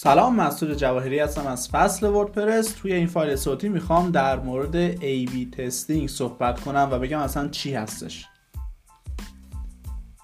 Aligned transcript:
سلام 0.00 0.36
مسعود 0.36 0.74
جواهری 0.74 1.18
هستم 1.18 1.46
از 1.46 1.68
فصل 1.68 2.06
وردپرس. 2.06 2.72
توی 2.72 2.92
این 2.92 3.06
فایل 3.06 3.36
صوتی 3.36 3.68
می‌خوام 3.68 4.10
در 4.10 4.40
مورد 4.40 4.96
A-B 4.96 5.56
testing 5.56 6.08
صحبت 6.08 6.60
کنم 6.60 6.88
و 6.92 6.98
بگم 6.98 7.18
اصلا 7.18 7.48
چی 7.48 7.74
هستش. 7.74 8.26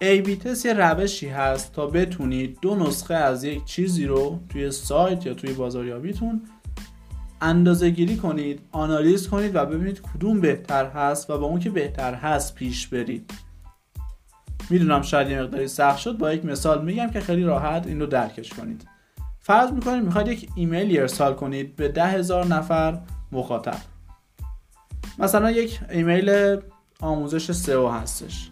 A-B 0.02 0.28
test 0.28 0.66
یه 0.66 0.72
روشی 0.72 1.28
هست 1.28 1.72
تا 1.72 1.86
بتونید 1.86 2.58
دو 2.62 2.74
نسخه 2.74 3.14
از 3.14 3.44
یک 3.44 3.64
چیزی 3.64 4.06
رو 4.06 4.40
توی 4.48 4.70
سایت 4.70 5.26
یا 5.26 5.34
توی 5.34 5.52
بازاریابیتون 5.52 6.42
اندازه 7.40 7.90
گیری 7.90 8.16
کنید 8.16 8.60
آنالیز 8.72 9.28
کنید 9.28 9.56
و 9.56 9.66
ببینید 9.66 10.00
کدوم 10.00 10.40
بهتر 10.40 10.86
هست 10.86 11.30
و 11.30 11.38
با 11.38 11.46
اون 11.46 11.60
که 11.60 11.70
بهتر 11.70 12.14
هست 12.14 12.54
پیش 12.54 12.88
برید. 12.88 13.30
می‌دونم 14.70 15.02
شاید 15.02 15.30
یه 15.30 15.42
مقداری 15.42 15.68
سخت 15.68 15.98
شد 15.98 16.18
با 16.18 16.32
یک 16.32 16.44
مثال 16.44 16.84
میگم 16.84 17.10
که 17.10 17.20
خیلی 17.20 17.44
راحت 17.44 17.86
این 17.86 18.00
رو 18.00 18.06
درکش 18.06 18.52
کنید. 18.52 18.94
فرض 19.46 19.72
می‌کنید 19.72 20.04
می‌خواید 20.04 20.28
یک 20.28 20.48
ایمیل 20.54 21.00
ارسال 21.00 21.34
کنید 21.34 21.76
به 21.76 21.88
ده 21.88 22.06
هزار 22.06 22.46
نفر 22.46 22.98
مخاطب. 23.32 23.76
مثلا 25.18 25.50
یک 25.50 25.80
ایمیل 25.90 26.56
آموزش 27.00 27.52
سئو 27.52 27.88
هستش. 27.88 28.50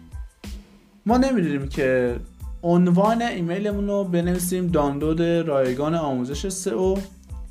ما 1.05 1.17
نمی‌دونیم 1.17 1.67
که 1.67 2.15
عنوان 2.63 3.21
ایمیلمون 3.21 3.87
رو 3.87 4.03
بنویسیم 4.03 4.67
دانلود 4.67 5.21
رایگان 5.21 5.95
آموزش 5.95 6.49
سئو 6.49 6.97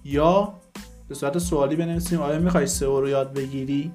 یا 0.04 0.52
به 1.08 1.14
صورت 1.14 1.38
سوالی 1.38 1.76
بنویسیم 1.76 2.20
آیا 2.20 2.38
می‌خوای 2.38 2.66
سئو 2.66 3.00
رو 3.00 3.08
یاد 3.08 3.34
بگیری. 3.34 3.92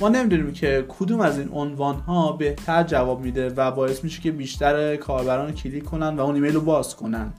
ما 0.00 0.08
نمی‌دونیم 0.08 0.52
که 0.52 0.84
کدوم 0.88 1.20
از 1.20 1.38
این 1.38 1.48
عنوان 1.52 1.94
ها 1.94 2.32
بهتر 2.32 2.82
جواب 2.82 3.20
میده 3.20 3.48
و 3.48 3.70
باعث 3.70 4.04
میشه 4.04 4.22
که 4.22 4.32
بیشتر 4.32 4.96
کاربران 4.96 5.52
کلیک 5.52 5.84
کنن 5.84 6.16
و 6.16 6.20
اون 6.20 6.34
ایمیل 6.34 6.54
رو 6.54 6.60
باز 6.60 6.96
کنن. 6.96 7.32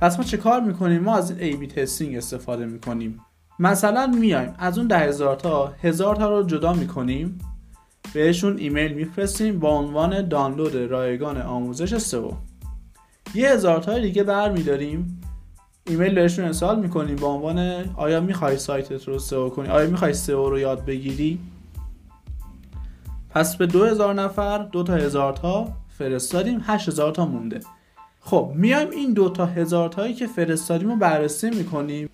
پس 0.00 0.18
ما 0.18 0.24
چه 0.24 0.36
کار 0.36 0.60
می‌کنیم؟ 0.60 1.02
ما 1.02 1.16
از 1.16 1.38
این 1.38 1.68
A-B 1.68 1.72
testing 1.72 2.16
استفاده 2.16 2.66
می‌کنیم. 2.66 3.20
مثلا 3.58 4.06
میایم. 4.06 4.54
از 4.58 4.78
اون 4.78 4.86
ده 4.86 4.98
هزار 4.98 5.36
تا 5.36 5.66
هزار 5.82 6.16
تا 6.16 6.38
رو 6.38 6.46
جدا 6.46 6.72
می‌کنیم. 6.72 7.38
بهشون 8.14 8.58
ایمیل 8.58 8.92
میفرستیم 8.92 9.58
با 9.58 9.68
عنوان 9.68 10.28
دانلود 10.28 10.76
رایگان 10.76 11.42
آموزش 11.42 11.98
سئو 11.98 12.32
یه 13.34 13.50
هزار 13.50 13.80
تا 13.80 13.98
دیگه 13.98 14.22
برمیداریم 14.22 15.20
ایمیل 15.86 16.14
بهشون 16.14 16.44
ارسال 16.44 16.80
می‌کنیم 16.80 17.16
با 17.16 17.28
عنوان 17.28 17.58
آیا 17.96 18.20
می‌خوای 18.20 18.58
سایتت 18.58 19.08
رو 19.08 19.18
سئو 19.18 19.48
کنی؟ 19.48 19.68
آیا 19.68 19.90
می‌خوای 19.90 20.12
سئو 20.12 20.50
رو 20.50 20.58
یاد 20.58 20.84
بگیری؟ 20.84 21.38
پس 23.30 23.56
به 23.56 23.66
دو 23.66 23.84
هزار 23.84 24.14
نفر 24.14 24.58
دو 24.58 24.82
تا 24.82 24.94
هزار 24.94 25.32
تا 25.32 25.68
فرستادیم. 25.98 26.60
هشت 26.64 26.88
هزار 26.88 27.12
تا 27.12 27.26
مونده. 27.26 27.60
خب 28.26 28.52
میایم 28.54 28.90
این 28.90 29.12
دو 29.12 29.28
تا 29.28 29.46
هزار 29.46 29.88
تایی 29.88 30.14
که 30.14 30.26
فرستادیم 30.26 30.88
رو 30.88 30.96
بررسی 30.96 31.50
می‌کنیم. 31.50 32.08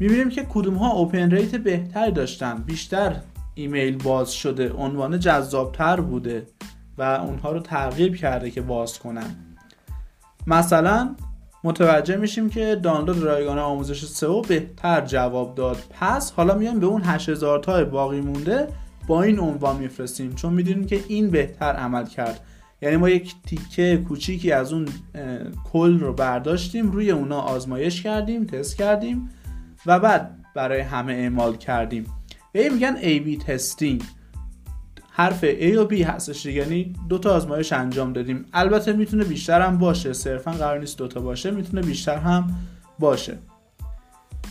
می‌بینیم 0.00 0.28
که 0.28 0.46
کدوم 0.48 0.74
ها 0.74 0.90
اوپن 0.90 1.30
ریت 1.30 1.56
بهتری 1.56 2.12
داشتن. 2.12 2.54
بیشتر 2.54 3.16
ایمیل 3.54 3.96
باز 3.96 4.32
شده 4.32 4.72
عنوان 4.72 5.18
جذابتر 5.18 6.00
بوده 6.00 6.46
و 6.98 7.02
اونها 7.02 7.52
رو 7.52 7.60
ترغیب 7.60 8.16
کرده 8.16 8.50
که 8.50 8.60
باز 8.60 8.98
کنن. 8.98 9.36
مثلا 10.46 11.14
متوجه 11.64 12.16
میشیم 12.16 12.50
که 12.50 12.80
دانلود 12.82 13.22
رایگان 13.22 13.58
آموزش 13.58 14.04
سئو 14.04 14.40
بهتر 14.42 15.00
جواب 15.00 15.54
داد. 15.54 15.76
پس 16.00 16.32
حالا 16.32 16.54
میایم 16.54 16.80
به 16.80 16.86
اون 16.86 17.02
8000 17.04 17.58
تا 17.58 17.84
باقی 17.84 18.20
مونده 18.20 18.68
با 19.06 19.22
این 19.22 19.40
عنوان 19.40 19.76
میفرستیم. 19.76 20.34
چون 20.34 20.52
می‌دونیم 20.52 20.86
که 20.86 21.00
این 21.08 21.30
بهتر 21.30 21.72
عمل 21.72 22.06
کرد. 22.06 22.40
یعنی 22.82 22.96
ما 22.96 23.08
یک 23.08 23.34
تیکه 23.46 24.04
کوچیکی 24.08 24.52
از 24.52 24.72
اون 24.72 24.88
کل 25.72 25.98
رو 25.98 26.12
برداشتیم 26.12 26.90
روی 26.90 27.10
اونا 27.10 27.40
آزمایش 27.40 28.02
کردیم 28.02 28.44
تست 28.44 28.76
کردیم 28.76 29.30
و 29.86 29.98
بعد 30.00 30.36
برای 30.54 30.80
همه 30.80 31.12
اعمال 31.12 31.56
کردیم. 31.56 32.04
به 32.52 32.62
این 32.62 32.72
میگن 32.74 32.96
A-B 32.96 33.44
تستینگ 33.44 34.02
حرف 35.10 35.44
A 35.44 35.76
و 35.76 35.88
B 35.88 35.92
هستش 35.92 36.46
یعنی 36.46 36.94
دو 37.08 37.18
تا 37.18 37.34
آزمایش 37.34 37.72
انجام 37.72 38.12
دادیم. 38.12 38.44
البته 38.52 38.92
می‌تونه 38.92 39.24
بیشتر 39.24 39.60
هم 39.60 39.78
باشه 39.78 40.12
صرفا 40.12 40.50
قرار 40.50 40.78
نیست 40.78 40.98
دوتا 40.98 41.20
باشه 41.20 41.50
می‌تونه 41.50 41.82
بیشتر 41.82 42.16
هم 42.16 42.54
باشه. 42.98 43.38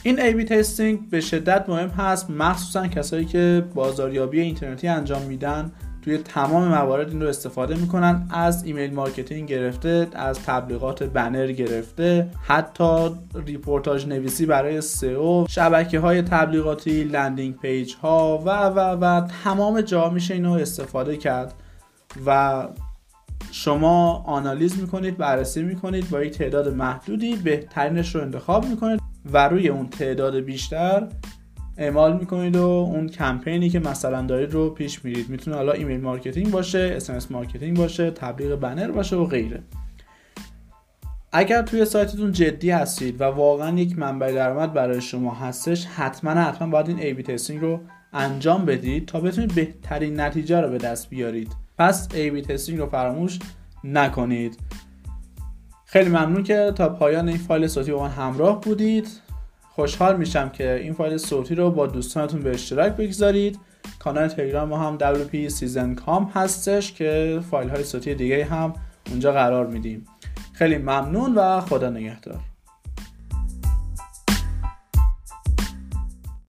این 0.03 0.17
A-B 0.17 0.49
testing 0.49 1.09
به 1.09 1.21
شدت 1.21 1.69
مهم 1.69 1.87
هست 1.87 2.29
مخصوصا 2.29 2.87
کسایی 2.87 3.25
که 3.25 3.65
بازاریابی 3.73 4.39
اینترنتی 4.39 4.87
انجام 4.87 5.21
میدن. 5.21 5.71
توی 6.01 6.17
تمام 6.17 6.67
موارد 6.67 7.09
این 7.09 7.21
رو 7.21 7.27
استفاده 7.27 7.75
می‌کنن. 7.75 8.27
از 8.31 8.63
ایمیل 8.63 8.93
marketing 8.93 9.49
گرفته 9.49 10.07
از 10.13 10.39
تبلیغات 10.39 11.03
بنر 11.03 11.51
گرفته 11.51 12.27
حتی 12.47 13.09
ریپورتاج 13.45 14.07
نویسی 14.07 14.45
برای 14.45 14.81
سئو 14.81 15.45
شبکه 15.49 15.99
های 15.99 16.21
تبلیغاتی 16.21 17.03
landing 17.03 17.57
page 17.57 17.93
ها 18.01 18.43
و 18.45 18.49
و 18.49 18.79
و 18.79 19.27
تمام 19.43 19.81
جا 19.81 20.09
میشه 20.09 20.33
اینو 20.33 20.51
استفاده 20.51 21.17
کرد. 21.17 21.53
و 22.25 22.67
شما 23.51 24.23
آنالیز 24.27 24.81
می‌کنید 24.81 25.17
بررسی 25.17 25.63
می‌کنید 25.63 26.09
با 26.09 26.23
یک 26.23 26.37
تعداد 26.37 26.73
محدودی 26.73 27.35
بهترینش 27.35 28.15
رو 28.15 28.21
انتخاب 28.21 28.65
می‌کنید 28.65 28.99
و 29.33 29.47
روی 29.47 29.67
اون 29.67 29.89
تعداد 29.89 30.35
بیشتر 30.35 31.07
اعمال 31.79 32.17
می‌کنید 32.17 32.55
و 32.55 32.63
اون 32.63 33.09
کمپینی 33.09 33.69
که 33.69 33.79
مثلا 33.79 34.21
دارید 34.21 34.53
رو 34.53 34.69
پیش 34.69 35.05
میرید. 35.05 35.29
می‌تونه 35.29 35.57
حالا 35.57 35.71
ایمیل 35.71 36.01
marketing 36.01 36.51
باشه 36.51 36.93
SMS 36.95 37.31
marketing 37.31 37.77
باشه 37.77 38.11
تبلیغ 38.11 38.59
بنر 38.59 38.91
باشه 38.91 39.15
و 39.15 39.25
غیره. 39.25 39.63
اگر 41.31 41.61
توی 41.61 41.85
سایتتون 41.85 42.31
جدی 42.31 42.71
هستید 42.71 43.21
و 43.21 43.23
واقعا 43.23 43.79
یک 43.79 43.99
منبع 43.99 44.31
درآمد 44.31 44.73
برای 44.73 45.01
شما 45.01 45.33
هستش 45.33 45.85
حتما 45.85 46.31
حتما 46.31 46.67
باید 46.67 46.87
این 46.87 46.99
A-B 46.99 47.23
testing 47.23 47.61
رو 47.61 47.79
انجام 48.13 48.65
بدید 48.65 49.05
تا 49.05 49.19
بتونید 49.19 49.55
بهترین 49.55 50.19
نتیجه 50.19 50.61
رو 50.61 50.69
به 50.69 50.77
دست 50.77 51.09
بیارید. 51.09 51.51
پس 51.77 52.09
A-B 52.13 52.41
testing 52.41 52.79
رو 52.79 52.85
فراموش 52.85 53.39
نکنید. 53.83 54.57
خیلی 55.85 56.09
ممنون 56.09 56.43
که 56.43 56.71
تا 56.75 56.89
پایان 56.89 57.27
این 57.27 57.37
فایل 57.37 57.67
صوتی 57.67 57.91
با 57.91 58.03
من 58.03 58.09
همراه 58.09 58.61
بودید. 58.61 59.07
خوشحال 59.79 60.17
میشم 60.17 60.49
که 60.49 60.75
این 60.75 60.93
فایل 60.93 61.17
صوتی 61.17 61.55
رو 61.55 61.71
با 61.71 61.87
دوستانتون 61.87 62.41
به 62.41 62.49
اشتراک 62.49 62.95
بگذارید. 62.95 63.59
کانال 63.99 64.27
تلگرام 64.27 64.69
ما 64.69 64.77
هم 64.77 64.97
WP 64.97 65.51
Season 65.51 65.99
Com 65.99 66.23
هستش 66.33 66.93
که 66.93 67.39
فایل 67.51 67.69
های 67.69 67.83
صوتی 67.83 68.15
دیگه 68.15 68.45
هم 68.45 68.73
اونجا 69.09 69.31
قرار 69.31 69.67
میدیم. 69.67 70.05
خیلی 70.53 70.77
ممنون 70.77 71.35
و 71.35 71.61
خدا 71.61 71.89
نگهدار. 71.89 72.39